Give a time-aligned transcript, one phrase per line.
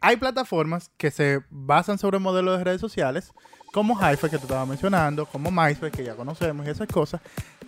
[0.00, 3.32] hay plataformas que se basan sobre modelos de redes sociales,
[3.72, 7.20] como Hype, que tú estabas mencionando, como MySpace, que ya conocemos, y esas cosas,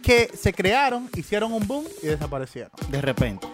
[0.02, 2.70] que se crearon, hicieron un boom y desaparecieron.
[2.88, 3.46] De repente.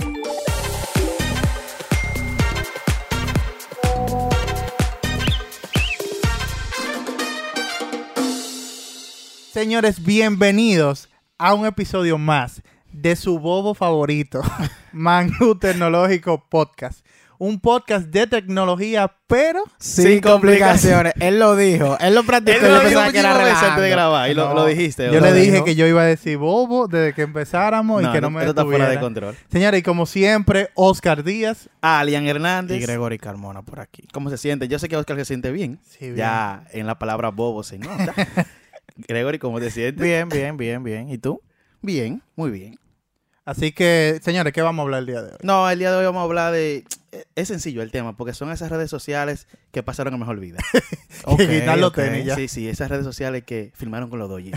[9.52, 11.08] Señores, bienvenidos
[11.38, 12.62] a un episodio más
[12.92, 14.42] de su bobo favorito,
[14.92, 17.05] Manu Tecnológico Podcast.
[17.38, 21.12] Un podcast de tecnología, pero Sin, complicaciones.
[21.20, 21.98] Él lo dijo.
[22.00, 22.64] Él lo practicó.
[22.64, 25.10] Él lo dijo que era antes de grabar y lo, No, lo dijiste.
[25.12, 28.30] yo le dije que yo iba a decir bobo desde que empezáramos y que no
[28.30, 29.36] me esto está fuera de control.
[29.50, 31.68] Señores, y como siempre, Oscar Díaz.
[31.80, 32.78] Alian Hernández.
[32.78, 34.06] Y Gregory Carmona por aquí.
[34.12, 34.68] ¿Cómo se siente?
[34.68, 35.78] Yo sé que Oscar se siente bien.
[35.84, 36.16] Sí, bien.
[36.16, 38.14] Ya en la palabra bobo se nota.
[38.96, 40.02] Gregory, ¿cómo te sientes?
[40.02, 41.10] Bien, bien, bien, bien.
[41.10, 41.42] ¿Y tú?
[41.82, 42.78] Bien, muy bien.
[43.46, 45.38] Así que, señores, ¿qué vamos a hablar el día de hoy?
[45.42, 46.84] No, el día de hoy vamos a hablar de...
[47.36, 50.58] Es sencillo el tema, porque son esas redes sociales que pasaron a mejor vida.
[51.24, 51.94] Ok, quitar los ok.
[51.96, 52.34] tenis ya.
[52.36, 54.52] Sí, sí, esas redes sociales que filmaron con los doji.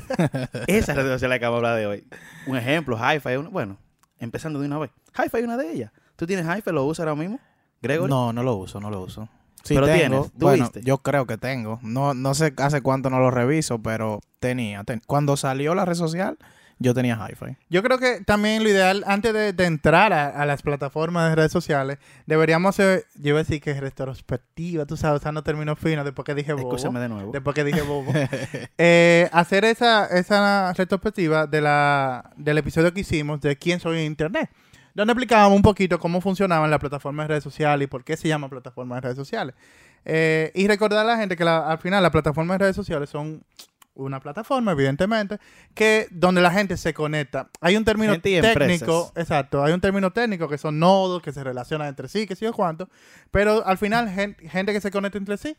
[0.66, 2.06] esas redes sociales que vamos a hablar de hoy.
[2.46, 3.76] Un ejemplo, Hi-Fi, bueno,
[4.18, 4.90] empezando de una vez.
[5.18, 5.92] Hi-Fi es una de ellas.
[6.14, 6.70] ¿Tú tienes Hi-Fi?
[6.72, 7.40] ¿Lo usas ahora mismo?
[7.82, 8.08] Gregory.
[8.08, 9.28] No, no lo uso, no lo uso.
[9.64, 9.98] Sí Pero tengo.
[9.98, 10.88] tienes, bueno, ¿tuviste?
[10.88, 11.80] yo creo que tengo.
[11.82, 14.84] No, no sé hace cuánto no lo reviso, pero tenía.
[14.84, 16.38] ten- Cuando salió la red social,
[16.78, 17.56] yo tenía Hi-Fi.
[17.70, 21.36] Yo creo que también lo ideal, antes de, de entrar a, a las plataformas de
[21.36, 25.78] redes sociales, deberíamos hacer, yo iba a decir que es retrospectiva, tú sabes, usando términos
[25.78, 26.74] finos, después que dije bobo.
[26.74, 27.32] Escúchame de nuevo.
[27.32, 28.12] Después que dije bobo.
[28.78, 34.04] Eh, hacer esa, esa retrospectiva de la, del episodio que hicimos de quién soy en
[34.06, 34.50] Internet.
[34.94, 38.28] Donde explicábamos un poquito cómo funcionaban las plataformas de redes sociales y por qué se
[38.28, 39.54] llaman plataformas de redes sociales.
[40.04, 43.10] Eh, y recordar a la gente que la- al final las plataformas de redes sociales
[43.10, 43.42] son
[43.96, 45.38] una plataforma, evidentemente,
[45.74, 47.50] que donde la gente se conecta.
[47.60, 48.30] Hay un término Gente
[48.68, 52.36] técnico, exacto, hay un término técnico que son nodos que se relacionan entre sí, que
[52.36, 52.88] sí o cuánto,
[53.30, 55.56] pero al final gen- gente que se conecta entre sí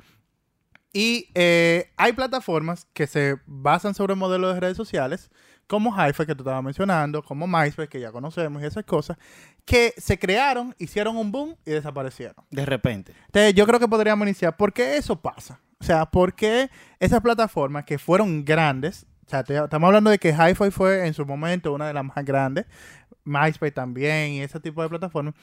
[0.93, 5.29] y eh, hay plataformas que se basan sobre modelos de redes sociales,
[5.67, 9.17] como Hype, que tú estabas mencionando, como MySpace, que ya conocemos, y esas cosas,
[9.65, 12.45] que se crearon, hicieron un boom y desaparecieron.
[12.49, 13.13] De repente.
[13.25, 14.55] Entonces, yo creo que podríamos iniciar.
[14.55, 15.59] ¿Por qué eso pasa?
[15.79, 20.17] O sea, ¿por qué esas plataformas que fueron grandes, o sea, te- estamos hablando de
[20.17, 22.65] que Hi-Fi fue en su momento una de las más grandes,
[23.23, 25.33] MySpace también y ese tipo de plataformas.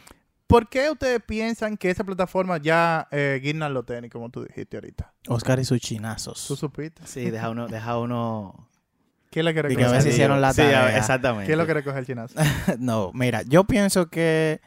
[0.47, 3.41] ¿Por qué ustedes piensan que esa plataforma ya eh,
[3.71, 5.13] los tenis, como tú dijiste ahorita?
[5.29, 6.39] Oscar y sus ¿Tú chinazos.
[6.39, 7.07] supiste?
[7.07, 7.67] Sí, deja uno...
[7.67, 8.69] Deja uno...
[9.31, 9.99] ¿Quién le quiere Y que a coger?
[9.99, 11.47] veces Sí, hicieron la sí, a- exactamente.
[11.47, 12.35] ¿Quién lo quiere coger el chinazo?
[12.79, 14.61] no, mira, yo pienso que,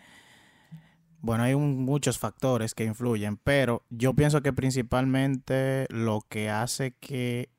[1.28, 6.94] bueno, hay un- muchos factores que influyen, pero yo pienso que principalmente lo que hace
[7.00, 7.50] que,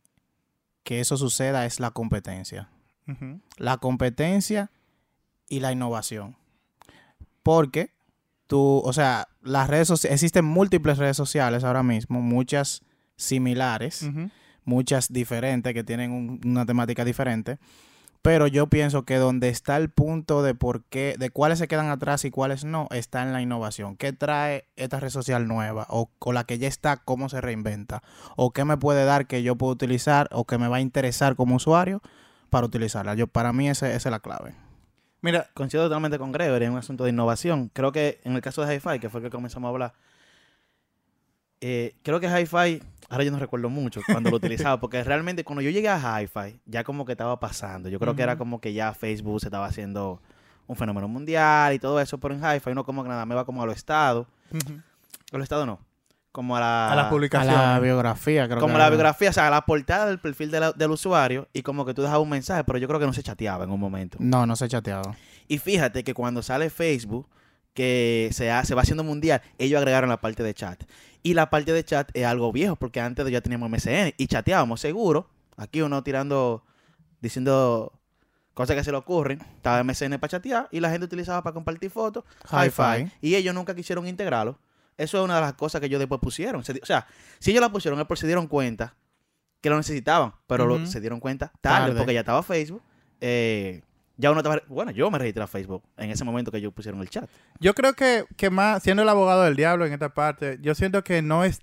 [0.82, 2.70] que eso suceda es la competencia.
[3.58, 4.70] La competencia
[5.48, 6.36] y la innovación.
[7.42, 7.90] Porque
[8.46, 12.82] tú, o sea, las redes sociales, existen múltiples redes sociales ahora mismo, muchas
[13.16, 14.02] similares
[14.64, 17.58] muchas diferentes que tienen un- una temática diferente.
[18.22, 21.88] Pero yo pienso que donde está el punto de por qué, de cuáles se quedan
[21.88, 23.96] atrás y cuáles no, está en la innovación.
[23.96, 25.86] ¿Qué trae esta red social nueva?
[25.88, 28.02] O, o la que ya está, cómo se reinventa.
[28.36, 31.36] O qué me puede dar que yo puedo utilizar o que me va a interesar
[31.36, 32.02] como usuario
[32.50, 33.14] para utilizarla.
[33.14, 34.54] Yo, para mí esa es la clave.
[35.20, 37.70] Mira, Coincido totalmente con Gregory en un asunto de innovación.
[37.72, 39.94] Creo que en el caso de Hi-Fi, que fue el que comenzamos a hablar,
[41.60, 44.36] eh, creo que Hi-Fi, ahora yo no recuerdo mucho cuando lo
[44.68, 47.88] utilizaba, porque realmente cuando yo llegué a Hi-Fi, ya como que estaba pasando.
[47.88, 50.20] Yo creo que era como que ya Facebook se estaba haciendo
[50.66, 53.44] un fenómeno mundial y todo eso, pero en Hi-Fi uno como que nada me va
[53.44, 54.26] como a los estados.
[54.52, 54.80] ujú.
[55.32, 55.78] A los estados no,
[56.32, 56.92] como a la...
[56.92, 57.54] a las A publicaciones.
[57.58, 58.90] la biografía, creo como que la era.
[58.90, 62.00] biografía, o sea, la portada del perfil de la- del usuario y como que tú
[62.02, 64.16] dejabas un mensaje, pero yo creo que no se chateaba en un momento.
[64.20, 65.14] No, no se ha chateado.
[65.48, 67.26] Y fíjate que cuando sale Facebook,
[67.78, 70.82] que se, ha- se va haciendo mundial, ellos agregaron la parte de chat.
[71.22, 74.80] Y la parte de chat es algo viejo, porque antes ya teníamos MSN y chateábamos
[74.80, 75.30] seguro.
[75.56, 76.64] Aquí uno tirando,
[77.20, 77.92] diciendo
[78.54, 79.40] cosas que se le ocurren.
[79.56, 82.24] Estaba MSN para chatear y la gente utilizaba para compartir fotos.
[82.50, 83.12] Hi-Fi.
[83.20, 84.58] Y ellos nunca quisieron integrarlo.
[84.96, 86.64] Eso es una de las cosas que ellos después pusieron.
[86.64, 87.06] Se o sea,
[87.38, 88.96] si ellos la pusieron, es porque se dieron cuenta
[89.60, 91.98] que lo necesitaban, pero lo- se dieron cuenta tarde, Tarde.
[91.98, 92.82] porque ya estaba Facebook.
[93.20, 93.82] eh,
[94.18, 94.60] ya uno estaba.
[94.68, 97.30] Bueno, yo me registré a Facebook en ese momento que ellos pusieron el chat.
[97.60, 101.02] Yo creo que, que más, siendo el abogado del diablo en esta parte, yo siento
[101.02, 101.60] que no es...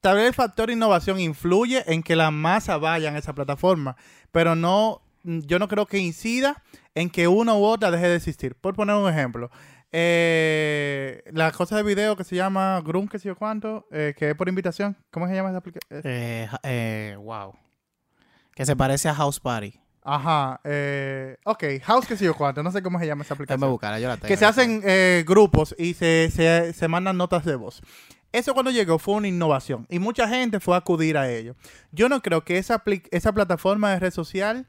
[0.00, 3.96] Tal vez el factor innovación influye en que la masa vaya en esa plataforma,
[4.32, 6.62] pero no, yo no creo que incida
[6.94, 8.54] en que una u otra deje de existir.
[8.54, 9.50] Por poner un ejemplo,
[9.90, 14.30] eh, la cosa de video que se llama Grum, que sé yo cuánto, eh, que
[14.30, 16.00] es por invitación, ¿cómo se llama esa aplicación?
[16.04, 17.54] Eh, eh, wow.
[18.54, 19.80] Que se parece a House Party.
[20.08, 20.60] Ajá.
[20.64, 22.62] Eh, ok, House que sé yo cuánto.
[22.62, 23.70] No sé cómo se llama esa Déjame aplicación.
[23.70, 24.28] buscarla, yo la tengo.
[24.28, 27.82] Que se hacen eh, grupos y se, se, se mandan notas de voz.
[28.32, 31.56] Eso cuando llegó fue una innovación y mucha gente fue a acudir a ello.
[31.92, 34.66] Yo no creo que esa, esa plataforma de red social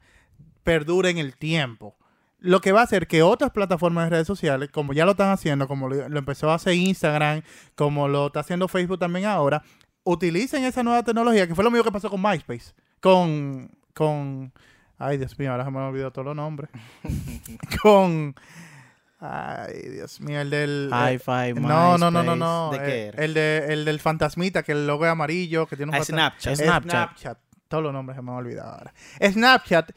[0.62, 1.96] perdure en el tiempo.
[2.38, 5.30] Lo que va a hacer que otras plataformas de redes sociales, como ya lo están
[5.30, 7.42] haciendo, como lo, lo empezó a hacer Instagram,
[7.74, 9.62] como lo está haciendo Facebook también ahora,
[10.04, 12.72] utilicen esa nueva tecnología, que fue lo mismo que pasó con MySpace.
[13.00, 13.70] Con.
[13.94, 14.52] con
[15.00, 16.70] ay, Dios mío, ahora se me han olvidado todos los nombres.
[17.82, 18.34] con.
[19.22, 20.90] Ay, Dios mío, el del.
[20.92, 22.70] eh, Hi-Fi, no, no, no, no, no.
[22.70, 23.24] ¿De eh, qué era?
[23.24, 26.04] El, de, el del fantasmita, que el logo es amarillo, que tiene un Ah.
[26.04, 26.56] Snapchat.
[26.56, 26.90] Snapchat.
[26.90, 27.38] Snapchat.
[27.68, 28.94] Todos los nombres se me han olvidado ahora.
[29.22, 29.90] Snapchat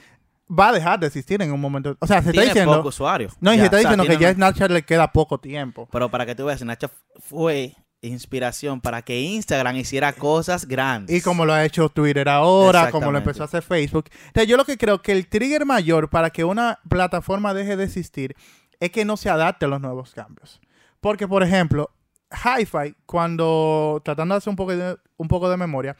[0.49, 1.95] va a dejar de existir en un momento.
[1.99, 2.75] O sea, se está diciendo.
[2.77, 3.33] pocos usuarios.
[3.39, 5.39] No, y Ya, se está o sea, diciendo que ya a Snapchat le queda poco
[5.39, 5.87] tiempo.
[5.91, 7.73] Pero para que tú veas, Snapchat fue
[8.03, 11.15] inspiración para que Instagram hiciera cosas grandes.
[11.15, 14.05] Y como lo ha hecho Twitter ahora, como lo empezó a hacer Facebook.
[14.27, 17.85] Entonces, yo lo que creo que el trigger mayor para que una plataforma deje de
[17.85, 18.35] existir
[18.79, 20.59] es que no se adapte a los nuevos cambios.
[20.99, 21.91] Porque, por ejemplo,
[22.31, 25.95] Hi-Fi, cuando tratando de hacer un poco de, un poco de memoria,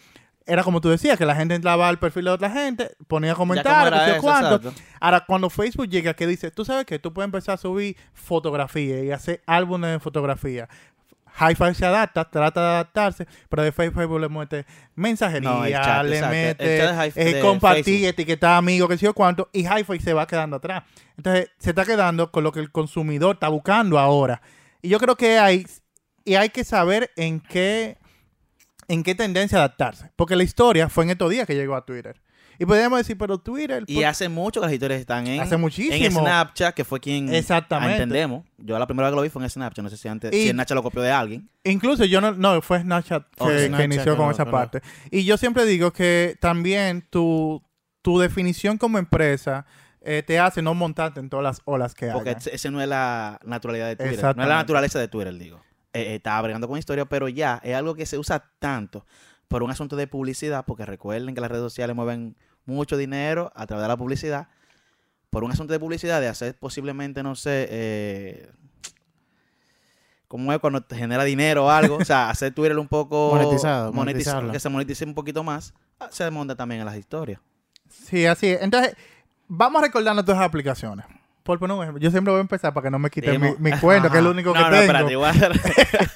[0.46, 4.22] era como tú decías, que la gente entraba al perfil de otra gente, ponía comentarios,
[4.22, 4.74] cuánto.
[5.00, 9.04] Ahora, cuando Facebook llega, que dice, tú sabes que tú puedes empezar a subir fotografía
[9.04, 10.68] y hacer álbumes de fotografía.
[11.40, 14.66] Hi-Fi se adapta, trata de adaptarse, pero de Facebook le mete
[14.96, 16.36] mensajería, No, el chat, le exacto.
[16.36, 20.84] Mete eh, compartir, etiquetar amigos, que sé yo cuánto, y Hi-Fi se va quedando atrás.
[21.18, 24.42] Entonces, se está quedando con lo que el consumidor está buscando ahora.
[24.82, 25.66] Y yo creo que hay,
[26.24, 27.98] y hay que saber en qué,
[28.88, 30.12] en qué tendencia adaptarse.
[30.16, 32.22] Porque la historia fue en estos días que llegó a Twitter.
[32.60, 33.84] Y podríamos decir, pero Twitter...
[33.88, 35.96] Y ¿por- hace mucho que las historias están en, Hace muchísimo.
[35.96, 37.94] en Snapchat, que fue quien Exactamente.
[37.94, 38.46] entendemos.
[38.58, 39.84] Yo la primera vez que lo vi fue en Snapchat.
[39.84, 41.50] No sé si antes Y- si Snapchat lo copió de alguien.
[41.64, 44.82] Incluso yo no, no, fue Snapchat que, Oh, que Snapchat inició con esa parte.
[45.12, 47.62] Y yo siempre digo que también tu,
[48.02, 49.66] tu definición como empresa
[50.02, 52.36] eh, te hace no montarte en todas las olas que Porque hay.
[52.38, 54.36] ese ese no es la naturalidad de Twitter.
[54.36, 55.62] No es la naturaleza de Twitter, digo.
[55.94, 59.06] Eh, eh, estaba bregando con historia, pero ya es algo que se usa tanto
[59.54, 62.36] por un asunto de publicidad, porque recuerden que las redes sociales mueven
[62.66, 64.48] mucho dinero a través de la publicidad.
[65.30, 68.52] Por un asunto de publicidad, de hacer posiblemente, no sé, eh,
[70.28, 71.98] ¿cómo es cuando te genera dinero o algo?
[71.98, 73.30] o sea, hacer Twitter un poco
[73.94, 77.40] Monetizado, que se monetice un poquito más, ah, se monta también en las historias.
[77.90, 78.62] Sí, así es.
[78.64, 78.96] Entonces,
[79.48, 81.06] vamos recordando todas las aplicaciones.
[81.44, 83.72] Por poner un ejemplo, yo siempre voy a empezar para que no me quiten mi,
[83.74, 84.70] cuento, que es lo único no, que no,
[85.06, 85.28] tengo.
[85.28, 86.10] espérate,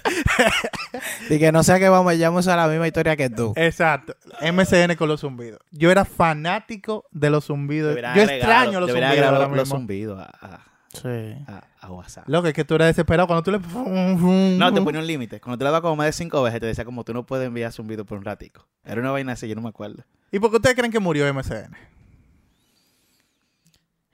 [1.29, 3.51] Y que no sea que vamos, ya vamos a la misma historia que tú.
[3.57, 4.15] Exacto.
[4.41, 5.59] MCN con los zumbidos.
[5.71, 7.93] Yo era fanático de los zumbidos.
[8.15, 9.65] Yo extraño los zumbidos ahora los mismo.
[9.75, 10.61] zumbidos a, a-
[10.93, 11.35] Sí.
[11.47, 12.27] a- a WhatsApp.
[12.27, 13.59] Lo que es que tú eres desesperado cuando tú le...
[13.59, 15.39] No, te ponía un límite.
[15.41, 17.45] Cuando te lo daba como más de cinco veces, te decía como tú no puedes
[17.47, 18.65] enviar zumbido por un ratico.
[18.85, 20.03] Era una vaina así, yo no me acuerdo.
[20.31, 21.75] ¿Y por qué ustedes creen que murió MCN?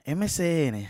[0.06, 0.86] MCN.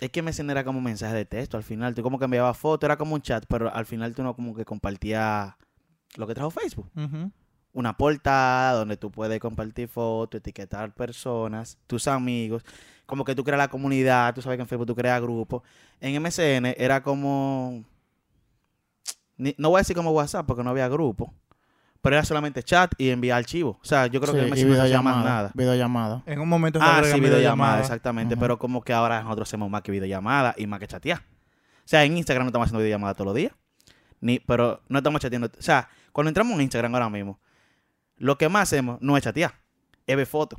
[0.00, 1.94] Es que MCN era como un mensaje de texto al final.
[1.94, 4.54] Tú como que enviabas foto, era como un chat, pero al final tú no como
[4.54, 5.54] que compartías
[6.16, 6.88] lo que trajo Facebook.
[7.72, 12.64] Una portada donde tú puedes compartir fotos, etiquetar personas, tus amigos.
[13.06, 15.62] Como que tú creas la comunidad, tú sabes que en Facebook tú creas grupos.
[16.00, 17.84] En MCN era como...
[19.36, 21.32] ni- no voy a decir como WhatsApp porque no había grupo.
[22.00, 23.76] Pero era solamente chat y enviar archivos.
[23.82, 25.24] O sea, yo creo Sí, que y MCN no se hacía más videollamada.
[25.24, 25.50] nada.
[25.54, 26.22] Videollamada.
[26.26, 27.80] En un momento se Ah, sí, videollamada, videollamadas.
[27.80, 28.34] exactamente.
[28.34, 28.40] Ujú.
[28.40, 31.18] Pero como que ahora nosotros hacemos más que videollamada y más que chatear.
[31.18, 33.52] O sea, en Instagram no estamos haciendo videollamada todos los días.
[34.20, 35.48] Ni, pero no estamos chateando.
[35.58, 37.40] O sea, cuando entramos en Instagram ahora mismo,
[38.16, 39.54] lo que más hacemos no es chatear,
[40.06, 40.58] es ver fotos.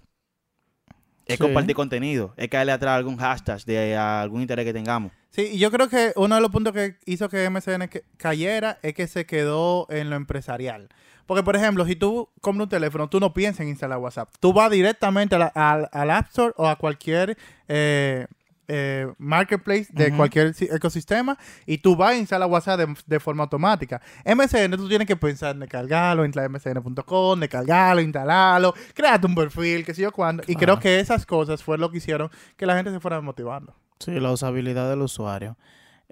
[1.25, 1.43] Es Sí.
[1.43, 5.11] compartir contenido, es caerle atrás algún hashtag de algún interés que tengamos.
[5.31, 8.93] Sí, y yo creo que uno de los puntos que hizo que MCN cayera es
[8.95, 10.89] que se quedó en lo empresarial.
[11.27, 14.29] Porque, por ejemplo, si tú compras un teléfono, tú no piensas en instalar WhatsApp.
[14.39, 18.25] Tú vas directamente a la- al, al App Store o a cualquier eh,
[18.67, 23.43] eh, marketplace de cualquier si- ecosistema y tú vas a instalar WhatsApp de, de forma
[23.43, 24.01] automática.
[24.25, 29.85] MSN tú tienes que pensar en descargarlo, entrar a msn.com, descargarlo, instalarlo, créate un perfil,
[29.85, 30.41] qué sé yo cuándo.
[30.47, 33.75] Y creo que esas cosas fue lo que hicieron que la gente se fuera motivando.
[33.99, 35.57] Sí, la usabilidad del usuario.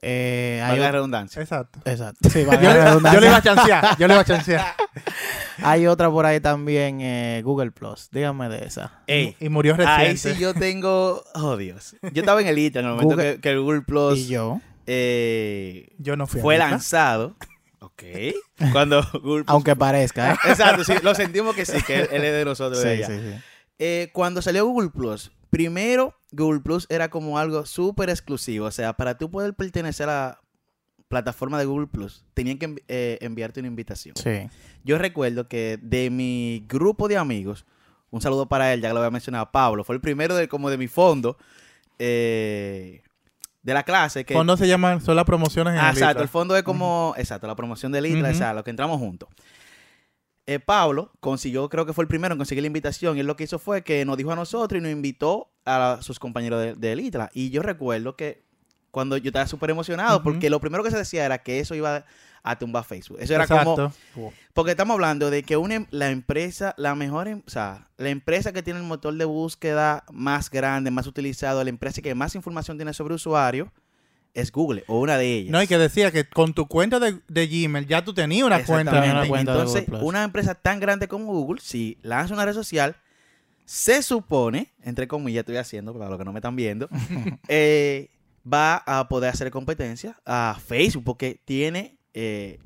[0.02, 1.42] Eh, hay la redundancia.
[1.42, 1.80] Exacto.
[1.86, 2.30] Exacto.
[2.30, 3.20] Sí, Yo, la le- yo redundancia.
[3.22, 4.66] le iba a chancear, yo le iba a chancear.
[5.64, 8.10] Hay otra por ahí también, eh, Google Plus.
[8.12, 9.02] Dígame de esa.
[9.08, 10.02] Ey, y murió reciente.
[10.04, 11.24] ahí sí yo tengo...
[11.34, 11.96] Oh, Dios.
[12.14, 14.28] Yo estaba en el ITA en el momento Google- que, que el Google Plus y
[14.28, 14.62] yo.
[14.86, 17.36] eh, Yo no fui fue lanzado.
[17.80, 18.04] Ok.
[18.72, 20.38] Cuando Google Plus Aunque parezca, ¿eh?
[20.46, 22.84] Exacto, sí, lo sentimos que sí, que él, él es de nosotros.
[22.84, 23.08] de sí, allá.
[23.08, 23.42] sí, sí.
[23.80, 28.66] Eh, cuando salió Google Plus, primero Google Plus era como algo súper exclusivo.
[28.66, 30.42] O sea, para tú poder pertenecer a la
[31.08, 34.16] plataforma de Google Plus, tenían que eh, enviarte una invitación.
[34.18, 34.50] Sí.
[34.84, 37.66] Yo recuerdo que de mi grupo de amigos,
[38.10, 39.84] un saludo para él, ya que lo había mencionado, Pablo.
[39.84, 41.38] Fue el primero de como de mi fondo
[42.00, 43.02] eh,
[43.64, 44.26] de la clase.
[44.26, 47.14] Que, Fondo se llaman, son las promociones en Ah, el exacto, el fondo es como,
[47.18, 48.32] exacto, la promoción del ITRA, Ujú.
[48.32, 49.30] o sea, lo que entramos juntos.
[50.50, 53.36] Eh, Pablo consiguió, creo que fue el primero en conseguir la invitación, y él lo
[53.36, 56.96] que hizo fue que nos dijo a nosotros y nos invitó a sus compañeros de-
[57.02, 57.30] ITRA.
[57.34, 58.44] Y yo recuerdo que
[58.92, 62.06] cuando yo estaba súper emocionado, porque lo primero que se decía era que eso iba
[62.44, 63.18] a tumbar Facebook.
[63.20, 63.94] Eso era como, Exacto.
[64.54, 68.08] porque estamos hablando de que una, em- la empresa, la mejor, em- o sea, la
[68.10, 72.36] empresa que tiene el motor de búsqueda más grande, más utilizado, la empresa que más
[72.36, 73.74] información tiene sobre usuario,
[74.38, 75.52] es Google, o una de ellas.
[75.52, 78.64] No, y que decía que con tu cuenta de, de Gmail ya tú tenías una
[78.64, 78.92] cuenta.
[78.92, 82.96] Una cuenta Entonces, una empresa tan grande como Google, si lanza una red social,
[83.66, 86.88] se supone, entre comillas, estoy haciendo, para los que no me están viendo,
[87.48, 88.12] eh,
[88.46, 92.60] va a poder hacer competencia a Facebook porque tiene eh,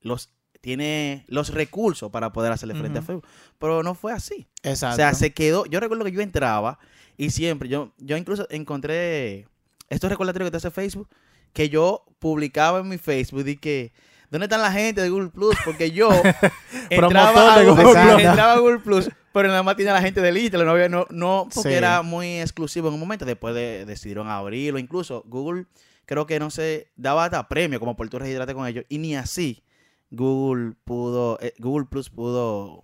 [0.00, 0.30] los
[0.62, 3.02] tiene los recursos para poder hacerle frente a.
[3.02, 3.26] Facebook.
[3.58, 4.46] Pero no fue así.
[4.62, 4.94] Exacto.
[4.94, 5.66] O sea, se quedó.
[5.66, 6.78] Yo recuerdo que yo entraba
[7.18, 9.46] y siempre, yo, yo incluso encontré
[9.88, 11.08] estos recordatorios que te hace Facebook,
[11.52, 13.92] que yo publicaba en mi Facebook y que.
[14.30, 15.54] ¿Dónde están la gente de Google Plus?
[15.64, 16.08] Porque yo
[16.90, 18.24] entraba, a de Google, Google Plus.
[18.24, 21.06] entraba a Google Plus, pero nada más tenía la gente del Little, no había, no,
[21.10, 21.74] no, porque Sí.
[21.74, 23.24] era muy exclusivo en un momento.
[23.24, 24.80] Después de, decidieron abrirlo.
[24.80, 25.66] Incluso Google,
[26.04, 28.84] creo que no se daba hasta premio como por tú registrarte con ellos.
[28.88, 29.62] Y ni así
[30.10, 32.82] Google pudo, eh, Google Plus pudo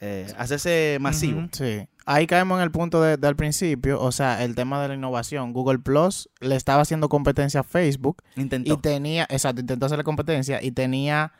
[0.00, 1.48] eh, hacerse masivo.
[1.52, 1.86] Sí.
[2.06, 5.52] Ahí caemos en el punto de- del principio, o sea, el tema de la innovación.
[5.52, 8.72] Google Plus le estaba haciendo competencia a Facebook Intentó.
[8.72, 11.32] y tenía, exacto, intentó hacerle competencia y tenía,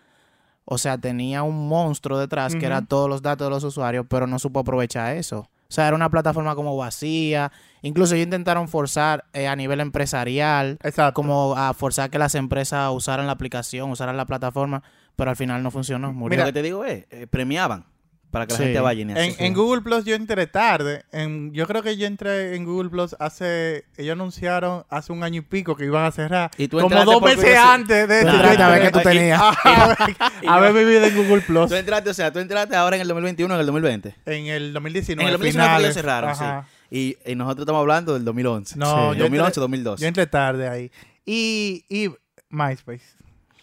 [0.67, 4.27] o sea, tenía un monstruo detrás que era todos los datos de los usuarios, pero
[4.27, 5.41] no supo aprovechar eso.
[5.41, 7.53] O sea, era una plataforma como vacía.
[7.83, 11.15] Incluso ellos intentaron forzar eh, a nivel empresarial, Exacto.
[11.15, 14.83] como a forzar que las empresas usaran la aplicación, usaran la plataforma,
[15.17, 16.13] pero al final no funcionó.
[16.13, 16.41] Murió.
[16.41, 17.85] Lo que te digo es, eh, premiaban
[18.31, 18.65] para que la Sí.
[18.65, 19.35] gente vaya y En, así.
[19.39, 21.05] en Google Plus yo entré tarde.
[21.13, 23.85] En, yo creo que yo entré en Google Plus hace.
[23.97, 26.51] Ellos anunciaron hace un año y pico que iban a cerrar.
[26.57, 29.41] Y tú como dos meses antes de a ver entré- qué tú tenías.
[30.49, 33.09] a haber vivido en Google Plus Tú entraste, o sea, tú entraste ahora en el
[33.09, 34.15] 2021 o en el 2020.
[34.27, 35.23] en el 2019.
[35.23, 35.85] En el 2019 porque finales.
[35.85, 36.67] ellos cerraron, Ajá.
[36.91, 37.17] sí.
[37.25, 38.77] Y, y nosotros estamos hablando del 2011.
[38.79, 39.19] No, Sí.
[39.19, 40.03] yo, 2011, entré, 2012.
[40.03, 40.91] yo entré tarde ahí.
[41.25, 42.11] Y, y
[42.49, 43.03] MySpace.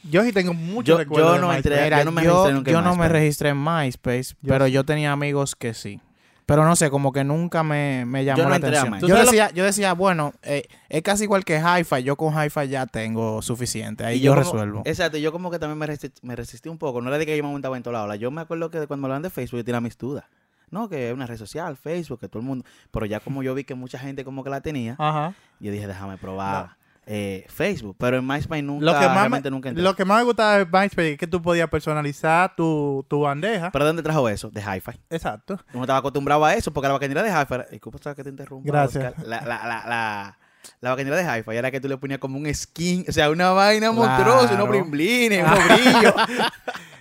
[0.09, 1.69] Yo sí tengo muchos Yo- recuerdos yo no MySpace.
[1.69, 3.13] entré- Mira, yo no me yo, registré yo no me MySpace.
[3.13, 4.71] registré en MySpace, pero sí.
[4.71, 5.99] yo tenía amigos que sí.
[6.45, 8.93] Pero no sé, como que nunca me, me llamó no la atención.
[8.93, 12.03] Yo ¿Tú sabes decía, yo decía, bueno, eh, es casi igual que Hi-Fi.
[12.03, 14.05] Yo con Hi-Fi ya tengo suficiente.
[14.05, 14.81] Ahí Y yo, como- resuelvo.
[14.85, 17.01] Exacto, yo como que también me resistí, me resistí un poco.
[17.01, 18.15] No era de que yo me montaba en toda la ola.
[18.15, 20.23] Yo me acuerdo que cuando me hablan de Facebook yo tenía mis dudas.
[20.71, 22.63] No, que es una red social, Facebook, que todo el mundo.
[22.91, 25.33] Pero ya como yo vi que mucha gente como que la tenía, Ajá.
[25.59, 26.76] yo dije, déjame probar
[27.07, 27.95] eh, Facebook.
[27.97, 29.83] Pero en MySpace nunca, Lo que, más realmente me, nunca entré.
[29.83, 33.71] lo que más me gustaba de MySpace es que tú podías personalizar tu, tu bandeja.
[33.71, 34.49] ¿Pero de dónde trajo eso?
[34.49, 34.99] De Hi-Fi.
[35.09, 35.57] Exacto.
[35.73, 37.71] Uno estaba acostumbrado a eso porque la bacanera de Hi-Fi.
[37.71, 38.67] Disculpa que te interrumpa.
[38.69, 39.13] Gracias.
[39.17, 39.25] Oscar.
[39.25, 40.37] La, la, la, la,
[40.81, 43.91] la de Hi-Fi era que tú le ponías como un skin, o sea, una vaina
[43.91, 43.93] Claro.
[43.93, 46.13] monstruosa, unos blimblines, unos brillos.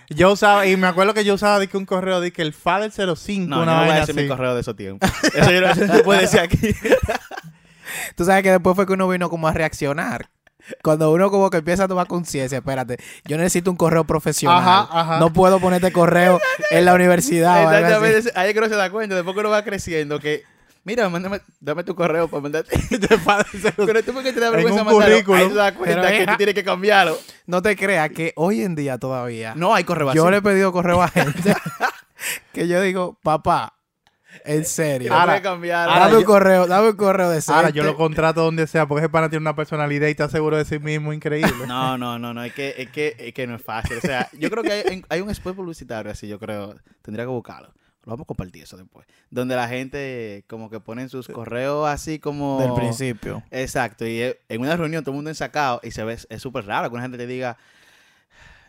[0.09, 2.53] Yo usaba, y me acuerdo que yo usaba de que un correo de que el
[2.53, 5.09] FADER 05, No, yo una no voy a decir mi correo de esos tiempos.
[5.35, 6.57] Eso yo no, eso no se puede decir aquí.
[8.15, 10.29] Tú sabes que después fue que uno vino como a reaccionar.
[10.83, 14.59] Cuando uno como que empieza a tomar conciencia, espérate, yo necesito un correo profesional.
[14.59, 15.19] Ajá, ajá.
[15.19, 16.39] No puedo ponerte correo
[16.71, 17.63] en la universidad.
[17.63, 18.31] Exactamente.
[18.35, 20.43] Ahí es que uno se da cuenta, después que uno va creciendo, que,
[20.83, 22.77] mira, mándame, dame tu correo para mandarte.
[22.97, 23.85] De FADER 05.
[23.85, 26.37] Pero tú porque te da En vergüenza mandarlo, ahí te das cuenta Pero, que tú
[26.37, 27.17] tienes que cambiarlo.
[27.45, 30.71] No te creas que hoy en día todavía No hay correo yo le he pedido
[30.73, 31.55] correo a gente
[32.53, 33.76] que yo digo, papá,
[34.45, 35.13] en serio.
[35.13, 35.87] Ahora- cambiar.
[35.89, 38.87] ahora dame yo- un correo, dame un correo de Ahora yo lo contrato donde sea
[38.87, 41.67] porque ese pana tiene una personalidad y está seguro de sí mismo increíble.
[41.67, 43.97] No, no, no, no, es que, es que, es que no es fácil.
[43.97, 47.73] O sea, yo creo que hay, un spot publicitario así, yo creo, tendría que buscarlo.
[48.03, 49.05] Lo vamos a compartir eso después.
[49.29, 52.59] Donde la gente como que ponen sus correos así como...
[52.61, 53.43] Del principio.
[53.51, 56.89] Exacto, y en una reunión todo el mundo ensacado y se ve, es súper raro
[56.89, 57.57] que una gente te diga,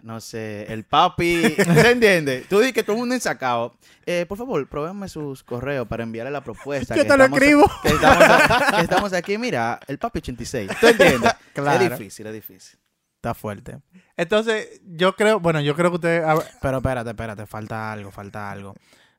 [0.03, 2.45] no sé, el papi, ¿se entiende?
[2.49, 3.77] Tú dices que todo el mundo ensacado.
[4.07, 6.95] Eh, por favor, pruébenme sus correos para enviarle la propuesta.
[6.97, 7.71] Yo que te lo estamos- escribo.
[7.83, 10.71] Que estamos, que estamos aquí, mira, el papi 86.
[10.81, 11.33] ¿Tú entiendes?
[11.53, 11.85] Claro.
[11.85, 12.79] Es difícil, es difícil.
[13.17, 13.79] Está fuerte.
[14.17, 16.25] Entonces, yo creo, bueno, yo creo que ustedes...
[16.25, 18.75] a ver, Pero espérate, espérate, falta algo, falta algo.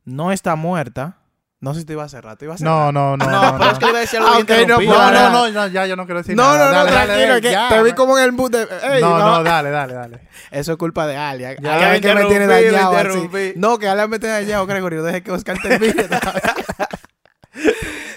[0.06, 1.18] No está muerta.
[1.62, 2.74] No sé si te iba a cerrar, te iba a cerrar.
[2.74, 3.26] No, no, no.
[3.26, 3.72] No, no, pero no.
[3.72, 4.78] es que iba a decir algo Ah, no.
[4.78, 6.58] No, no, no, no, ya yo no quiero decir No, nada.
[6.58, 7.68] no, no, Dale, dale, tranquilo, dale, que ya.
[7.70, 8.66] te vi como en el boot de...
[9.02, 10.22] No, no, no, dale, dale, dale.
[10.52, 11.56] Eso es culpa de Alia.
[11.62, 13.54] Ya, Alia me que me tiene dañado así.
[13.58, 15.04] No, que Alia me tiene dañado, Gregorio.
[15.04, 15.94] Deje que Oscar termine.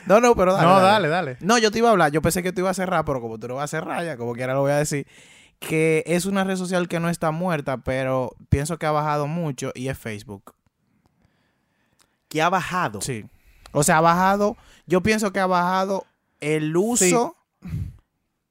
[0.07, 0.67] no, no, pero dale.
[0.69, 1.37] No, dale, dale.
[1.41, 2.13] No, yo te iba a hablar.
[2.13, 4.17] Yo pensé que te iba a cerrar, pero como tú no vas a cerrar ya,
[4.17, 5.07] como quiera lo voy a decir.
[5.59, 9.71] Que es una red social que no está muerta, pero pienso que ha bajado mucho
[9.75, 10.55] y es Facebook.
[12.33, 13.03] Que ha bajado.
[13.03, 13.27] Sí.
[13.73, 16.07] O sea, ha bajado, yo pienso que ha bajado
[16.41, 17.37] el uso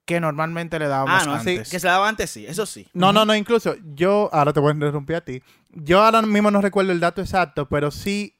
[0.05, 1.69] que normalmente le dábamos Ah, no, sí, antes.
[1.71, 2.87] que se daba antes, sí, eso sí.
[2.93, 5.41] No, no, no, incluso yo, ahora te voy a interrumpir a ti.
[5.71, 8.35] Yo ahora mismo no recuerdo el dato exacto, pero sí,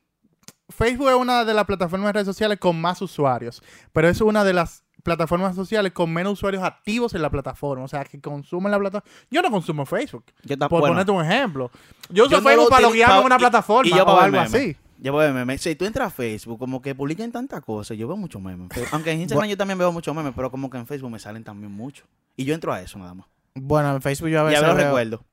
[0.70, 4.44] Facebook es una de las plataformas de redes sociales con más usuarios, pero es una
[4.44, 8.72] de las plataformas sociales con menos usuarios activos en la plataforma, o sea, que consumen
[8.72, 9.12] la plataforma.
[9.32, 11.72] Yo no consumo Facebook, Yo por ponerte un ejemplo.
[12.10, 14.40] Yo uso Yo no Facebook lo para loguearme en una plataforma y yo o algo
[14.40, 14.78] así.
[15.04, 15.62] Yo veo memes.
[15.62, 18.70] Si tú entras a Facebook, como que publican tantas cosas, yo veo muchos memes.
[18.74, 21.18] Pero- Aunque en Instagram yo también veo muchos memes, pero como que en Facebook me
[21.20, 22.08] salen también muchos.
[22.38, 23.26] Y yo entro a eso nada más.
[23.56, 25.26] Bueno, en Facebook yo a veces a ver veo- recuerdo.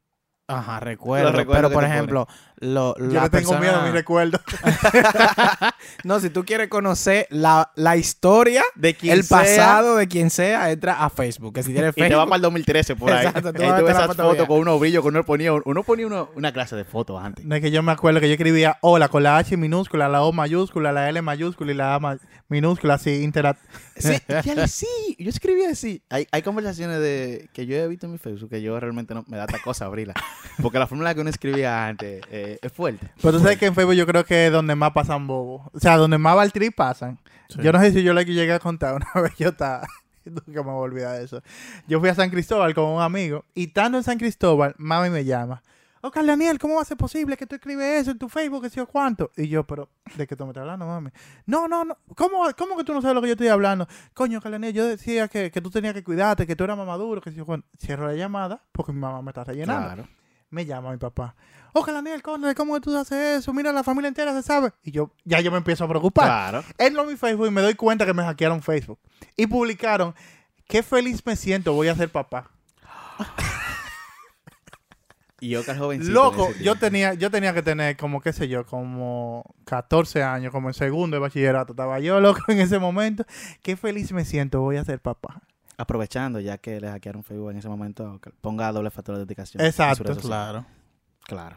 [0.50, 1.30] Ajá, recuerdo.
[1.46, 2.26] Pero por ejemplo,
[2.60, 4.40] lo, Yo la le tengo persona- miedo a mis recuerdos.
[6.04, 10.30] No, si tú quieres conocer la, la historia, De quien el sea, pasado de quien
[10.30, 11.54] sea, entra a Facebook.
[11.54, 13.26] Que si tienes Y te va Facebook, para el 2013 por ahí.
[13.26, 15.52] Exacto, tú ahí vas tú a ves esas fotos con unos brillos que uno ponía,
[15.52, 17.44] uno ponía uno- una clase de fotos antes.
[17.44, 20.22] No es que yo me acuerdo que yo escribía hola con la H minúscula, la
[20.22, 23.60] O mayúscula, la L mayúscula y la A ma- minúscula, así, interact.
[23.96, 24.14] Sí,
[24.68, 26.02] sí, yo escribí así.
[26.10, 29.24] Hay, hay conversaciones de que yo he visto en mi Facebook que yo realmente no
[29.26, 30.14] me da esta cosa abrirla.
[30.62, 33.10] Porque la forma en la que uno escribía antes eh, es fuerte.
[33.20, 35.68] Pero tú sabes que en Facebook yo creo que es donde más pasan bobos.
[35.72, 37.18] O sea, donde más Valtteri pasan.
[37.48, 37.58] Sí.
[37.62, 39.34] Yo no sé si yo le llegué a contar una vez.
[39.38, 39.86] Yo estaba.
[40.24, 41.42] Nunca me voy a olvidar de eso.
[41.86, 43.44] Yo fui a San Cristóbal con un amigo.
[43.54, 45.62] Y estando en San Cristóbal, mami me llama.
[46.00, 48.62] Oh, Carl Daniel, ¿cómo va a ser posible que tú escribes eso en tu Facebook?
[48.62, 49.32] Que sé yo cuánto.
[49.36, 51.10] Y yo, pero, ¿de qué tú me estás hablando, mami?
[51.44, 51.96] No, no, no.
[52.14, 53.88] ¿Cómo, ¿Cómo que tú no sabes lo que yo estoy hablando?
[54.14, 57.20] Coño, Carl Daniel, yo decía que, que tú tenías que cuidarte, que tú eras mamaduro,
[57.20, 57.66] que sé yo cuánto.
[57.78, 59.86] Cierro la llamada porque mi mamá me está rellenando.
[59.86, 60.08] Claro.
[60.50, 61.34] Me llama mi papá.
[61.72, 63.52] Ojalá, Daniel, conde, ¿cómo que tú haces eso?
[63.52, 64.72] Mira, la familia entera se sabe.
[64.82, 66.26] Y yo, ya yo me empiezo a preocupar.
[66.26, 66.64] Claro.
[66.78, 68.98] Entro a mi Facebook y me doy cuenta que me hackearon Facebook.
[69.36, 70.14] Y publicaron,
[70.66, 72.50] qué feliz me siento, voy a ser papá.
[75.40, 76.08] Y yo que jovencito.
[76.08, 80.50] en Loco, yo tenía, yo tenía que tener como, qué sé yo, como 14 años,
[80.50, 81.74] como en segundo de bachillerato.
[81.74, 83.24] Estaba yo, loco, en ese momento.
[83.62, 85.40] Qué feliz me siento, voy a ser papá.
[85.78, 89.64] Aprovechando ya que le hackearon Facebook en ese momento, que ponga doble factor de autenticación.
[89.64, 90.14] Exacto.
[90.16, 90.66] Claro.
[91.24, 91.56] Claro.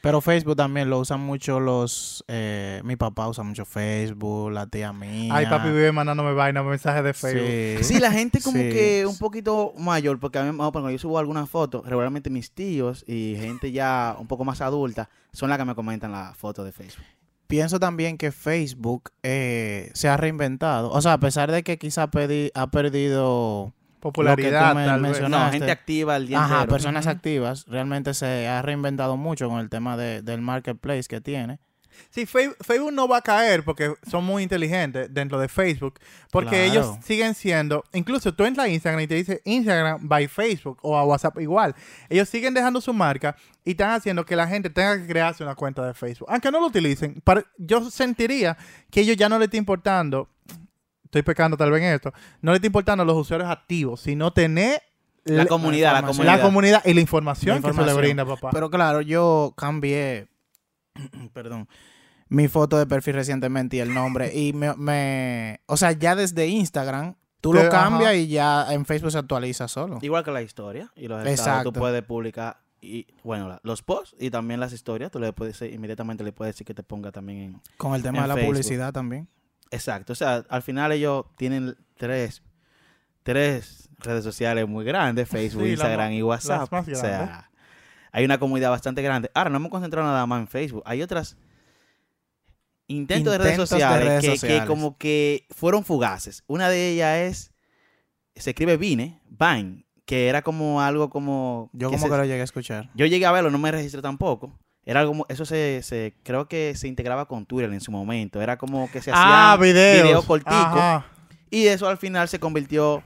[0.00, 2.24] Pero Facebook también lo usan mucho los...
[2.28, 5.34] eh, mi papá usa mucho Facebook, la tía mía.
[5.34, 7.82] Ay, papi vive mandándome vaina, mensajes de Facebook.
[7.84, 7.94] Sí.
[7.94, 8.68] Sí, la gente como Sí.
[8.70, 13.04] que un poquito mayor, porque a mí, cuando yo subo algunas fotos, regularmente mis tíos
[13.08, 16.70] y gente ya un poco más adulta son las que me comentan las fotos de
[16.72, 17.04] Facebook.
[17.48, 20.90] Pienso también que Facebook eh, se ha reinventado.
[20.90, 23.72] O sea, a pesar de que quizá pedi- ha perdido...
[24.00, 25.28] Popularidad, Lo que tú me tal vez.
[25.28, 26.70] No, gente activa el día Ajá, entero.
[26.70, 27.64] personas activas.
[27.66, 31.58] Realmente se ha reinventado mucho con el tema de- del marketplace que tiene.
[32.10, 35.98] Sí, Facebook no va a caer porque son muy inteligentes dentro de Facebook.
[36.30, 36.64] Porque Claro.
[36.64, 40.96] ellos siguen siendo, incluso tú entras a Instagram y te dice Instagram by Facebook o
[40.96, 41.74] a WhatsApp igual.
[42.08, 45.54] Ellos siguen dejando su marca y están haciendo que la gente tenga que crearse una
[45.54, 46.28] cuenta de Facebook.
[46.30, 48.56] Aunque no lo utilicen, para- yo sentiría
[48.90, 50.28] que ellos ya no le está importando,
[51.04, 54.82] estoy pecando tal vez en esto, no le está importando los usuarios activos, sino tener
[55.24, 56.16] La comunidad, la información.
[56.26, 56.36] comunidad.
[56.36, 57.98] la comunidad y la información, La que se le información.
[58.00, 58.50] brinda, papá.
[58.52, 60.28] Pero claro, yo cambié,
[61.32, 61.68] perdón,
[62.28, 64.32] mi foto de perfil recientemente y el nombre.
[64.36, 68.14] y me, me- o sea, ya desde Instagram, tú lo cambias ajá.
[68.14, 69.98] y ya en Facebook se actualiza solo.
[70.02, 71.72] Igual que la historia y los estados, Exacto.
[71.72, 75.60] tú puedes publicar y bueno, la- los posts y también las historias, tú le puedes
[75.62, 78.52] inmediatamente le puedes decir que te ponga también en Con el tema de la Facebook.
[78.54, 79.28] publicidad también.
[79.70, 82.42] Exacto, o sea, al final ellos tienen tres
[83.22, 86.70] tres redes sociales muy grandes, Facebook, Sí, Instagram y WhatsApp.
[86.72, 87.47] más o sea,
[88.18, 89.30] hay una comunidad bastante grande.
[89.32, 91.36] Ahora no hemos concentrado nada más en Facebook, hay otras
[92.88, 96.42] intentos, de redes de sociales, redes que, como que fueron fugaces.
[96.48, 97.52] Una de ellas es
[98.34, 102.24] se escribe Vine, Vine, que era como algo como Yo que como se- que lo
[102.24, 102.90] llegué a escuchar.
[102.96, 104.58] yo llegué a verlo, no me registré tampoco.
[104.84, 108.42] Era algo, eso se, se, creo que se integraba con Twitter en su momento.
[108.42, 110.24] Era como que se hacían ah, videos.
[110.24, 110.54] corticos.
[110.56, 111.06] Ajá.
[111.50, 113.02] Y eso al final se convirtió,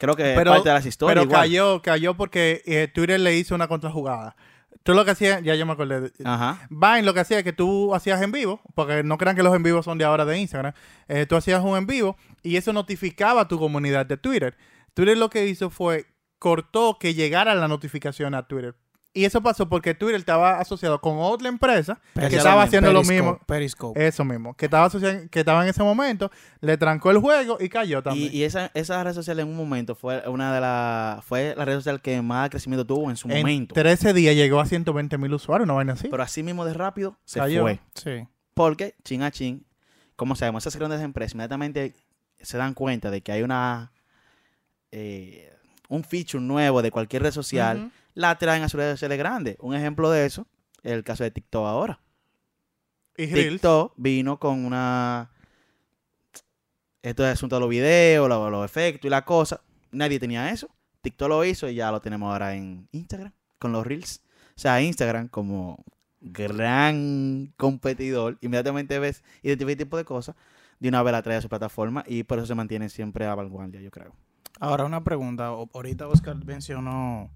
[0.00, 1.14] creo que Pero- parte de las historias.
[1.14, 1.40] Pero igual.
[1.42, 4.34] cayó, cayó porque eh, Twitter le hizo una contrajugada.
[4.82, 6.10] Tú lo que hacías, ya yo me acordé.
[6.24, 6.66] Ajá.
[6.70, 9.54] Vine lo que hacía es que tú hacías en vivo, porque no crean que los
[9.54, 10.72] en vivos son de ahora de Instagram.
[11.06, 14.56] eh, tú hacías un en vivo y eso notificaba a tu comunidad de Twitter.
[14.94, 16.06] Twitter lo que hizo fue
[16.38, 18.74] cortó que llegara la notificación a Twitter.
[19.12, 23.40] Y eso pasó porque Twitter estaba asociado con otra empresa que estaba haciendo lo mismo.
[23.44, 24.06] Periscope.
[24.06, 27.68] Eso mismo, que estaba, asociado- que estaba en ese momento, le trancó el juego y
[27.68, 28.32] cayó también.
[28.32, 31.64] Y, y esa, esa red social en un momento fue una de las, fue la
[31.64, 33.74] red social que más crecimiento tuvo en su en momento.
[33.74, 36.06] 13 días llegó a 120 mil usuarios, una vaina así.
[36.08, 37.62] Pero así mismo de rápido se Cayó.
[37.62, 37.80] fue.
[37.94, 38.28] Sí.
[38.54, 39.66] Porque, chin a chin,
[40.14, 41.94] como sabemos, esas grandes empresas inmediatamente
[42.40, 43.90] se dan cuenta de que hay una
[44.92, 45.52] eh,
[45.88, 47.90] un feature nuevo de cualquier red social,
[48.38, 49.56] traen a sus redes sociales grandes.
[49.60, 50.46] Un ejemplo de eso
[50.82, 52.00] es el caso de TikTok ahora.
[53.16, 53.26] Y.
[53.26, 55.30] TikTok vino con una...
[57.02, 59.62] Esto es asunto de los videos, los, los efectos y la cosa.
[59.90, 60.68] Nadie tenía eso.
[61.00, 64.22] TikTok lo hizo y ya lo tenemos ahora en Instagram con los Reels.
[64.56, 65.82] O sea, Instagram como
[66.20, 70.36] gran competidor, inmediatamente ves identifica este tipo de cosas,
[70.78, 73.34] de una vez la trae a su plataforma y por eso se mantiene siempre a
[73.34, 74.14] vanguardia, yo creo.
[74.58, 75.46] Ahora una pregunta.
[75.46, 77.30] Ahorita Oscar mencionó...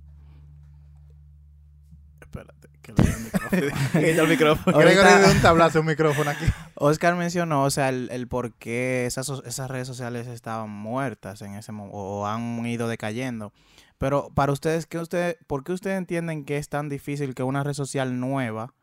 [2.38, 3.61] Espérate, que le doy el micrófono.
[4.01, 4.77] El micrófono.
[4.77, 6.44] Ahorita- un tablazo un micrófono aquí.
[6.75, 11.40] Oscar mencionó, o sea, el, el por qué esas, so- esas redes sociales estaban muertas
[11.42, 13.53] en ese momento o han ido decayendo.
[13.99, 17.62] Pero para ustedes, ¿qué usted, ¿por qué ustedes entienden que es tan difícil que una
[17.62, 18.75] red social nueva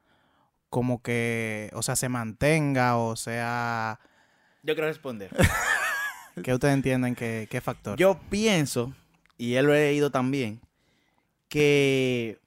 [0.70, 4.00] como que, o sea, se mantenga o sea,
[4.64, 5.30] Yo quiero responder.
[6.44, 7.98] que ustedes entienden que, qué factor?
[7.98, 8.94] Yo pienso,
[9.38, 10.62] y él lo he leído también,
[11.50, 12.40] que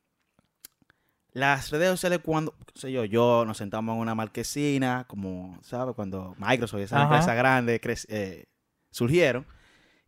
[1.34, 5.94] las redes sociales cuando, qué sé yo, yo nos sentamos en una marquesina, como, ¿sabes?
[5.94, 7.02] Cuando Microsoft y Ajá.
[7.02, 8.46] empresas grandes cre- eh,
[8.90, 9.44] surgieron,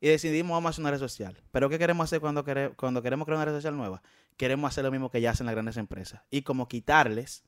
[0.00, 1.42] y decidimos vamos a hacer una red social.
[1.50, 4.02] Pero ¿qué queremos hacer cuando, quere- cuando queremos crear una red social nueva?
[4.36, 6.22] Queremos hacer lo mismo que ya hacen las grandes empresas.
[6.30, 7.44] Y como quitarles,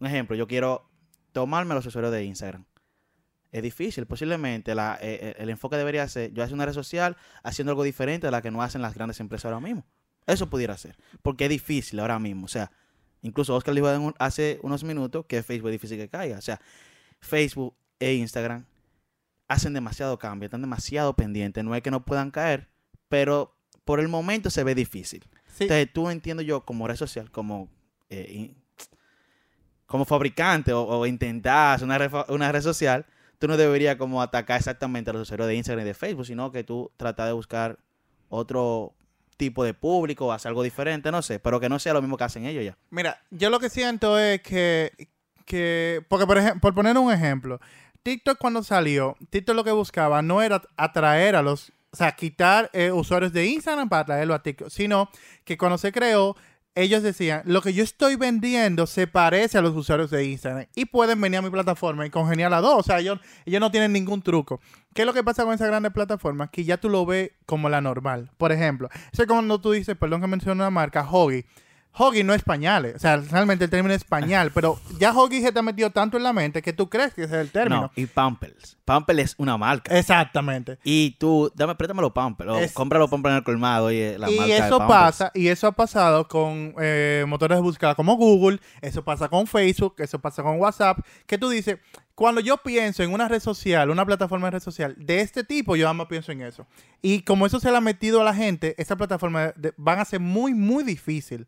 [0.00, 0.88] un ejemplo, yo quiero
[1.32, 2.64] tomarme los usuarios de Instagram.
[3.50, 7.16] Es difícil, posiblemente la- eh, eh, el enfoque debería ser, yo hacer una red social
[7.42, 9.84] haciendo algo diferente a la que no hacen las grandes empresas ahora mismo.
[10.28, 12.44] Eso pudiera ser, porque es difícil ahora mismo.
[12.44, 12.70] O sea,
[13.22, 13.88] incluso Oscar dijo
[14.18, 16.36] hace unos minutos que Facebook es difícil que caiga.
[16.36, 16.60] O sea,
[17.18, 18.66] Facebook e Instagram
[19.48, 21.64] hacen demasiado cambio, están demasiado pendientes.
[21.64, 22.68] No es que no puedan caer,
[23.08, 25.24] pero por el momento se ve difícil.
[25.46, 25.64] Sí.
[25.64, 27.70] Entonces, tú entiendo yo como red social, como,
[28.10, 28.54] eh,
[29.86, 33.06] como fabricante o, o intentar hacer una red, una red social,
[33.38, 36.52] tú no deberías como atacar exactamente a los usuarios de Instagram y de Facebook, sino
[36.52, 37.78] que tú tratas de buscar
[38.28, 38.94] otro
[39.38, 42.24] tipo de público, hacer algo diferente, no sé, pero que no sea lo mismo que
[42.24, 42.76] hacen ellos ya.
[42.90, 44.92] Mira, yo lo que siento es que,
[45.46, 47.60] que porque por ejemplo, por poner un ejemplo,
[48.02, 52.68] TikTok cuando salió, TikTok lo que buscaba no era atraer a los, o sea, quitar
[52.74, 55.08] eh, usuarios de Instagram para traerlo a TikTok, sino
[55.44, 56.36] que cuando se creó,
[56.82, 60.84] ellos decían, lo que yo estoy vendiendo se parece a los usuarios de Instagram y
[60.84, 63.92] pueden venir a mi plataforma y congeniar las dos, o sea, ellos, ellos no tienen
[63.92, 64.60] ningún truco.
[64.94, 66.50] ¿Qué es lo que pasa con esas grandes plataformas?
[66.50, 68.30] Que ya tú lo ves como la normal.
[68.38, 71.44] Por ejemplo, eso es cuando tú dices, perdón que mencioné una marca, Hoggy.
[71.98, 75.52] Hoggy no es pañales, o sea, realmente el término es pañal, pero ya Hoggy se
[75.52, 77.82] te ha metido tanto en la mente que tú crees que ese es el término.
[77.82, 78.76] No, y Pampers.
[78.84, 79.96] Pampers es una marca.
[79.98, 80.78] Exactamente.
[80.84, 84.18] Y tú, dame, préstame los Pampers, o Es- compra los Pampers en el colmado, oye,
[84.18, 88.14] la y marca eso pasa, y eso ha pasado con eh, motores de búsqueda como
[88.16, 91.78] Google, eso pasa con Facebook, eso pasa con WhatsApp, que tú dices,
[92.14, 95.76] cuando yo pienso en una red social, una plataforma de red social de este tipo,
[95.76, 96.66] yo más pienso en eso.
[97.02, 100.04] Y como eso se le ha metido a la gente, esa plataforma de- van a
[100.04, 101.46] ser muy, muy difícil,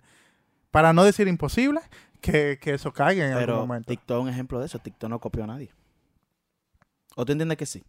[0.70, 1.80] para no decir imposible,
[2.20, 3.88] que, que eso caiga en algún Pero momento.
[3.88, 4.78] TikTok es un ejemplo de eso.
[4.78, 5.72] TikTok no copió a nadie.
[7.16, 7.85] ¿O tú entiendes que sí?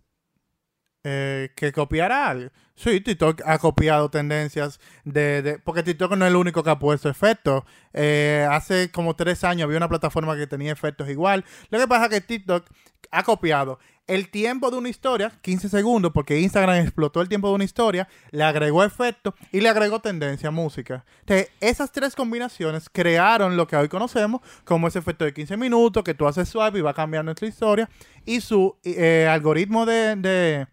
[1.04, 2.52] eh, que copiara algo.
[2.76, 6.78] Sí, TikTok ha copiado tendencias de, de- Porque TikTok no es el único que ha
[6.78, 7.63] puesto efectos.
[7.94, 11.44] Eh, hace como tres años había una plataforma que tenía efectos igual.
[11.72, 12.67] Lo que pasa es que TikTok
[13.10, 17.56] ha copiado el tiempo de una historia, 15 segundos, porque Instagram explotó el tiempo de
[17.56, 21.06] una historia, le agregó efectos y le agregó tendencia, música.
[21.22, 26.04] Entonces, esas tres combinaciones crearon lo que hoy conocemos como ese efecto de 15 minutos,
[26.04, 27.90] que tú haces swipe y va cambiando nuestra historia,
[28.26, 30.68] y su eh, algoritmo de- de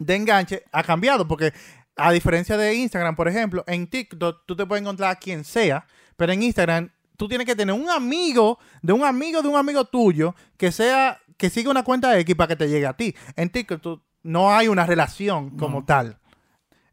[0.00, 1.52] de enganche ha cambiado porque
[1.96, 5.86] a diferencia de Instagram, por ejemplo, en TikTok tú te puedes encontrar a quien sea,
[6.16, 9.84] pero en Instagram tú tienes que tener un amigo de un amigo de un amigo
[9.84, 13.14] tuyo que sea que siga una cuenta X para que te llegue a ti.
[13.36, 16.18] En TikTok tú- no hay una relación como tal.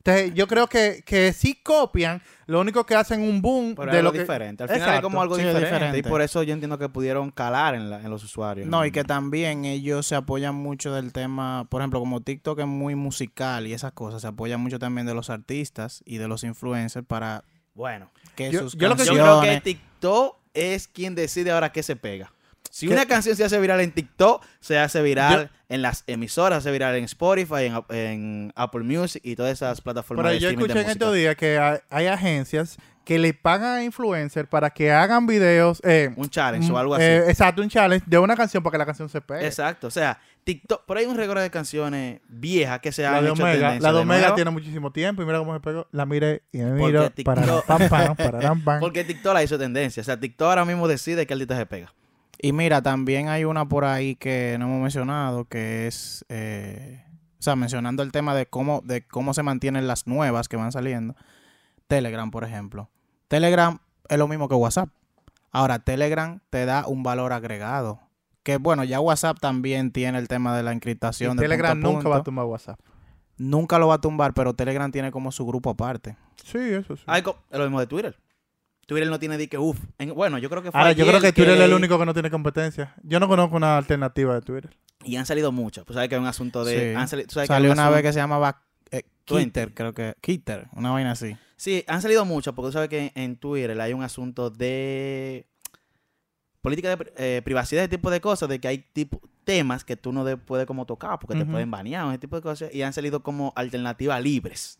[0.03, 3.97] Entonces, yo creo que, que sí copian, lo único que hacen un boom Pero de
[3.99, 4.63] es lo algo que diferente.
[4.63, 5.07] Al final es Exacto.
[5.07, 5.97] como algo Sí, es diferente, diferente.
[5.99, 8.67] Y por eso yo entiendo que pudieron calar en, la- en los usuarios.
[8.67, 12.65] No, y que también ellos se apoyan mucho del tema, por ejemplo, como TikTok es
[12.67, 16.43] muy musical y esas cosas, se apoyan mucho también de los artistas y de los
[16.43, 17.43] influencers para
[17.75, 19.39] Bueno, que Yo- sus yo lo que- yo canciones...
[19.39, 22.33] creo que TikTok es quien decide ahora qué se pega.
[22.71, 22.93] Si ¿Qué?
[22.93, 26.71] una canción se hace viral en TikTok, se hace viral en las emisoras, se hace
[26.71, 30.47] viral en Spotify, en, Ap- en Apple Music y todas esas plataformas Pero de yo
[30.47, 34.69] de escuché en estos días que hay, hay agencias que le pagan a influencers para
[34.69, 35.81] que hagan videos.
[35.83, 37.03] eh, Un challenge o mm, algo así.
[37.03, 39.45] eh, exacto, un challenge de una canción para que la canción se pegue.
[39.45, 43.17] Exacto, o sea, TikTok, por ahí hay un récord de canciones viejas que se La
[43.17, 45.87] han de hecho Omega, la de Omega tiene muchísimo tiempo y mira cómo se pegó.
[45.91, 47.09] La miré y me Porque miro.
[47.09, 47.65] TikTok-
[48.19, 48.79] pararán, pam.
[48.79, 50.01] Porque TikTok la hizo tendencia.
[50.01, 51.93] O sea, TikTok ahora mismo decide qué artista se pega.
[52.43, 57.05] Y mira, también hay una por ahí que no hemos mencionado, que es, eh,
[57.39, 60.71] o sea, mencionando el tema de cómo, de cómo se mantienen las nuevas que van
[60.71, 61.15] saliendo.
[61.87, 62.89] Telegram, por ejemplo.
[63.27, 63.77] Telegram
[64.09, 64.89] es lo mismo que WhatsApp.
[65.51, 67.99] Ahora, Telegram te da un valor agregado
[68.43, 71.89] Que bueno, ya WhatsApp también tiene el tema de la Y encriptación de Telegram punto
[71.89, 72.79] a nunca va a tumbar WhatsApp.
[73.37, 76.17] Nunca lo va a tumbar, pero Telegram tiene como su grupo aparte.
[76.43, 77.03] Sí, eso sí.
[77.07, 78.17] Es lo mismo de Twitter.
[78.85, 79.79] Twitter no tiene de que, uff.
[80.15, 82.13] Bueno, yo creo que fue Ahora, yo creo que Twitter es el único que no
[82.13, 82.93] tiene competencia.
[83.03, 84.75] Yo no conozco una alternativa de Twitter.
[85.03, 85.85] Y han salido muchas.
[85.85, 86.91] Pues sabes que hay un asunto de...
[86.91, 86.95] Sí.
[86.95, 89.03] han sali- tú sabes Salió un una vez que se llamaba eh.
[89.25, 90.15] Kitter, creo que.
[90.19, 91.37] Kitter, una vaina así.
[91.55, 95.45] Sí, han salido muchas, porque tú sabes que en Twitter hay un asunto de
[96.61, 100.11] política de eh, privacidad, ese tipo de cosas, de que hay tipo, temas que tú
[100.11, 102.93] no de- puedes como tocar porque te pueden banear, ese tipo de cosas, y han
[102.93, 104.79] salido como alternativas libres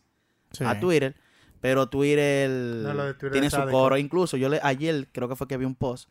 [0.52, 0.64] Sí.
[0.64, 1.16] a Twitter,
[1.62, 3.96] pero Twitter, No, lo de Twitter tiene su coro.
[3.96, 6.10] Incluso yo le, ayer creo que fue que vi un post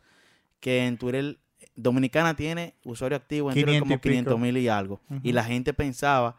[0.60, 1.36] que en Twitter
[1.76, 4.10] Dominicana tiene usuario activo en Twitter 500 y como pico.
[4.10, 5.02] 500 mil y algo.
[5.22, 6.36] Y la gente pensaba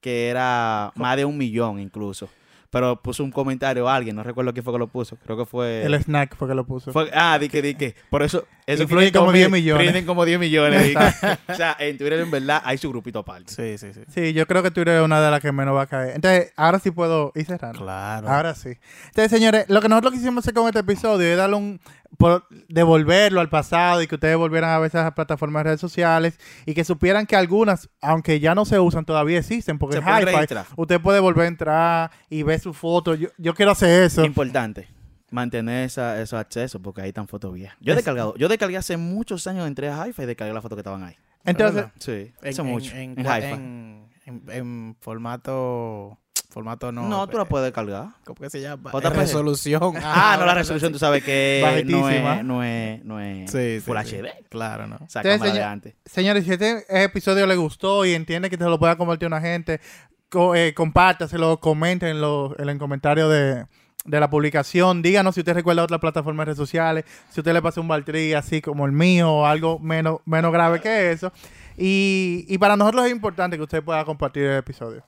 [0.00, 2.28] que era más de un millón incluso.
[2.70, 5.16] Pero puso un comentario alguien, no recuerdo quién fue que lo puso.
[5.24, 5.84] Creo que fue...
[5.84, 6.92] El snack fue que lo puso.
[6.92, 7.94] fue- ah, di que, di que.
[8.10, 8.46] Por eso...
[8.66, 9.86] eso Influyen 500 como 10 mil, millones.
[9.86, 10.96] Rinden como 10 millones.
[11.48, 13.52] o sea, en Twitter en verdad hay su grupito aparte.
[13.52, 14.00] Sí, sí, sí.
[14.12, 16.16] Sí, yo creo que Twitter es una de las que menos va a caer.
[16.16, 17.78] Entonces, ahora sí puedo ir cerrando.
[17.78, 18.28] Claro.
[18.28, 18.70] Ahora sí.
[19.06, 21.80] Entonces, señores, lo que nosotros quisimos hacer con este episodio es darle un.
[22.16, 26.38] Por, devolverlo al pasado y que ustedes volvieran a ver esas plataformas de redes sociales
[26.64, 29.78] y que supieran que algunas, aunque ya no se usan, todavía existen.
[29.78, 30.66] Porque Se Hi-Fi registrar.
[30.76, 33.14] usted puede volver a entrar y ver su foto.
[33.14, 34.24] Yo, yo quiero hacer eso.
[34.24, 34.88] Importante.
[35.30, 37.76] Mantener esa, esos accesos porque ahí están fotos viejas.
[37.80, 40.62] Yo he Es- descargado, yo descargué hace muchos años, entré a Hi-Fi y descargué las
[40.62, 41.16] fotos que estaban ahí.
[41.44, 41.84] Entonces.
[41.98, 42.94] Sí, En, eso en- mucho.
[42.94, 43.52] En, En, cua- Hi-Fi.
[43.52, 46.18] en- en- en formato.
[46.56, 47.06] Formato no.
[47.06, 48.06] no, tú la eh, puedes descargar.
[48.24, 48.90] ¿Cómo que se llama?
[48.90, 49.12] JPG.
[49.14, 49.92] Resolución.
[50.02, 52.36] Ah, no, la resolución tú sabes que no Bajitísima.
[52.38, 54.16] es, no es, no es Sí, sí, Full sí.
[54.16, 54.48] HD.
[54.48, 54.96] Claro, ¿no?
[54.96, 55.94] O sea, Entonces, de señor- antes.
[56.06, 59.42] Señores, si este episodio le gustó y entiende que se lo pueda compartir a una
[59.42, 59.82] gente,
[60.30, 63.66] co- eh, compártaselo, coméntenlo en el comentario de,
[64.06, 65.02] de la publicación.
[65.02, 68.32] Díganos si usted recuerda otras plataformas de redes sociales, si usted le pasa un Baltrí
[68.32, 71.30] así como el mío o algo menos, menos grave que eso.
[71.76, 75.04] Y, y para nosotros es importante que usted pueda compartir el episodio.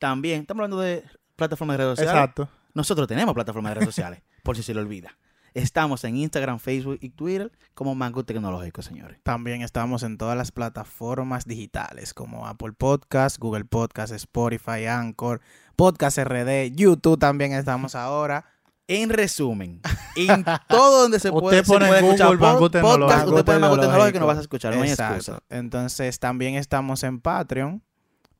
[0.00, 1.04] También, estamos hablando de
[1.36, 2.14] plataformas de redes sociales.
[2.20, 2.48] Exacto.
[2.74, 5.16] Nosotros tenemos plataformas de redes sociales, por si se le olvida.
[5.52, 9.18] Estamos en Instagram, Facebook y Twitter como Mango Tecnológico, señores.
[9.24, 15.40] También estamos en todas las plataformas digitales como Apple Podcast, Google Podcast, Spotify, Anchor,
[15.76, 18.46] Podcast RD, YouTube también estamos ahora.
[18.86, 19.80] En resumen,
[20.16, 22.80] en todo donde se puede, se pone en puede Google escuchar Tecnológico.
[22.80, 24.26] podcast, usted pone Tecnológico y no Tecnológico.
[24.26, 25.16] vas a escuchar, no hay Exacto.
[25.16, 25.42] excusa.
[25.50, 27.82] Entonces también estamos en Patreon.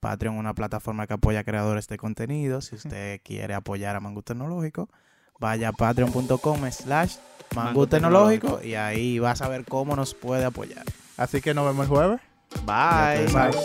[0.01, 2.61] Patreon, una plataforma que apoya a creadores de contenido.
[2.61, 4.89] Si usted quiere apoyar a Mango Tecnológico,
[5.39, 7.17] vaya a patreon.com slash
[7.55, 10.85] Mango Tecnológico y ahí vas a ver cómo nos puede apoyar.
[11.17, 12.21] Así que nos vemos el jueves.
[12.65, 13.29] Bye.
[13.29, 13.57] Sabes.